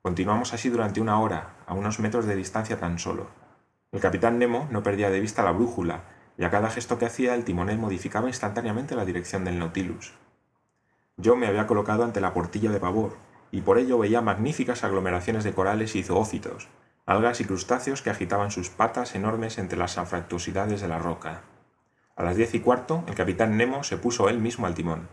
Continuamos 0.00 0.54
así 0.54 0.70
durante 0.70 1.00
una 1.00 1.20
hora, 1.20 1.56
a 1.66 1.74
unos 1.74 2.00
metros 2.00 2.24
de 2.24 2.36
distancia 2.36 2.78
tan 2.78 2.98
solo. 2.98 3.28
El 3.92 4.00
capitán 4.00 4.38
Nemo 4.38 4.66
no 4.70 4.82
perdía 4.82 5.10
de 5.10 5.20
vista 5.20 5.42
la 5.42 5.52
brújula, 5.52 6.04
y 6.40 6.44
a 6.44 6.50
cada 6.50 6.70
gesto 6.70 6.98
que 6.98 7.04
hacía 7.04 7.34
el 7.34 7.44
timonel 7.44 7.76
modificaba 7.76 8.28
instantáneamente 8.28 8.96
la 8.96 9.04
dirección 9.04 9.44
del 9.44 9.58
Nautilus. 9.58 10.14
Yo 11.18 11.36
me 11.36 11.46
había 11.46 11.66
colocado 11.66 12.02
ante 12.02 12.22
la 12.22 12.32
portilla 12.32 12.70
de 12.70 12.80
pavor, 12.80 13.18
y 13.50 13.60
por 13.60 13.76
ello 13.76 13.98
veía 13.98 14.22
magníficas 14.22 14.82
aglomeraciones 14.82 15.44
de 15.44 15.52
corales 15.52 15.94
y 15.96 16.02
zoófitos, 16.02 16.68
algas 17.04 17.42
y 17.42 17.44
crustáceos 17.44 18.00
que 18.00 18.08
agitaban 18.08 18.50
sus 18.50 18.70
patas 18.70 19.14
enormes 19.14 19.58
entre 19.58 19.78
las 19.78 19.98
anfractuosidades 19.98 20.80
de 20.80 20.88
la 20.88 20.98
roca. 20.98 21.42
A 22.16 22.24
las 22.24 22.36
diez 22.36 22.54
y 22.54 22.60
cuarto, 22.60 23.04
el 23.06 23.14
capitán 23.14 23.58
Nemo 23.58 23.84
se 23.84 23.98
puso 23.98 24.30
él 24.30 24.38
mismo 24.38 24.66
al 24.66 24.74
timón. 24.74 25.08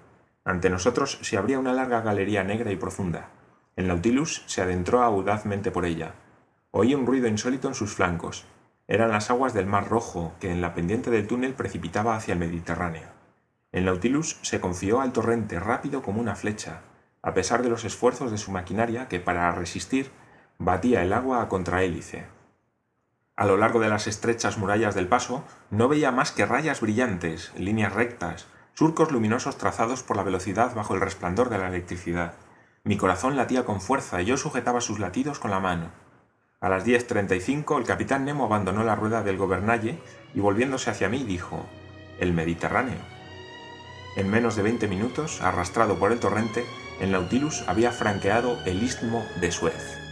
Ante 0.45 0.69
nosotros 0.69 1.19
se 1.23 1.35
abría 1.35 1.59
una 1.59 1.73
larga 1.73 1.99
galería 1.99 2.45
negra 2.45 2.71
y 2.71 2.77
profunda. 2.77 3.31
El 3.75 3.89
Nautilus 3.89 4.43
se 4.45 4.61
adentró 4.61 5.03
audazmente 5.03 5.71
por 5.71 5.83
ella. 5.83 6.13
Oí 6.71 6.95
un 6.95 7.05
ruido 7.05 7.27
insólito 7.27 7.67
en 7.67 7.75
sus 7.75 7.93
flancos. 7.93 8.45
Eran 8.87 9.11
las 9.11 9.29
aguas 9.29 9.53
del 9.53 9.65
Mar 9.65 9.89
Rojo 9.89 10.33
que 10.39 10.49
en 10.49 10.61
la 10.61 10.73
pendiente 10.73 11.11
del 11.11 11.27
túnel 11.27 11.53
precipitaba 11.53 12.15
hacia 12.15 12.33
el 12.33 12.39
Mediterráneo. 12.39 13.09
El 13.73 13.83
Nautilus 13.83 14.39
se 14.43 14.61
confió 14.61 15.01
al 15.01 15.11
torrente 15.11 15.59
rápido 15.59 16.01
como 16.01 16.21
una 16.21 16.35
flecha, 16.35 16.81
a 17.21 17.33
pesar 17.33 17.63
de 17.63 17.69
los 17.69 17.83
esfuerzos 17.83 18.31
de 18.31 18.37
su 18.37 18.51
maquinaria 18.51 19.09
que, 19.09 19.19
para 19.19 19.51
resistir, 19.51 20.09
batía 20.57 21.03
el 21.03 21.11
agua 21.11 21.41
a 21.41 21.49
contrahélice. 21.49 22.25
A 23.35 23.45
lo 23.45 23.57
largo 23.57 23.81
de 23.81 23.89
las 23.89 24.07
estrechas 24.07 24.57
murallas 24.57 24.95
del 24.95 25.09
paso 25.09 25.43
no 25.69 25.89
veía 25.89 26.11
más 26.11 26.31
que 26.31 26.45
rayas 26.45 26.79
brillantes, 26.79 27.51
líneas 27.57 27.93
rectas, 27.93 28.47
surcos 28.73 29.11
luminosos 29.11 29.57
trazados 29.57 30.01
por 30.01 30.15
la 30.15 30.23
velocidad 30.23 30.73
bajo 30.73 30.95
el 30.95 31.01
resplandor 31.01 31.49
de 31.49 31.57
la 31.57 31.67
electricidad. 31.67 32.35
Mi 32.85 32.95
corazón 32.95 33.35
latía 33.35 33.65
con 33.65 33.81
fuerza 33.81 34.21
y 34.21 34.25
yo 34.25 34.37
sujetaba 34.37 34.79
sus 34.79 34.99
latidos 34.99 35.39
con 35.39 35.51
la 35.51 35.59
mano. 35.59 35.91
A 36.59 36.69
las 36.69 36.87
10.35 36.87 37.77
el 37.77 37.85
capitán 37.85 38.25
Nemo 38.25 38.45
abandonó 38.45 38.83
la 38.83 38.95
rueda 38.95 39.21
del 39.21 39.37
gobernalle 39.37 39.99
y 40.33 40.39
volviéndose 40.39 40.89
hacia 40.89 41.07
mí 41.07 41.23
dijo, 41.23 41.63
el 42.19 42.33
Mediterráneo. 42.33 42.97
En 44.15 44.31
menos 44.31 44.55
de 44.55 44.63
20 44.63 44.87
minutos, 44.87 45.39
arrastrado 45.43 45.99
por 45.99 46.11
el 46.11 46.19
torrente, 46.19 46.65
el 46.99 47.11
Nautilus 47.11 47.63
había 47.67 47.91
franqueado 47.91 48.57
el 48.65 48.81
istmo 48.81 49.23
de 49.39 49.51
Suez. 49.51 50.06